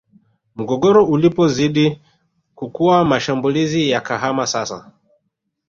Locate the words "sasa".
4.47-4.91